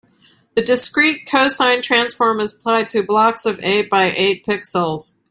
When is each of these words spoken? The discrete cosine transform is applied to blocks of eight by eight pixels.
The 0.55 0.63
discrete 0.63 1.27
cosine 1.29 1.83
transform 1.83 2.39
is 2.39 2.57
applied 2.57 2.89
to 2.89 3.03
blocks 3.03 3.45
of 3.45 3.59
eight 3.61 3.87
by 3.87 4.05
eight 4.05 4.43
pixels. 4.43 5.13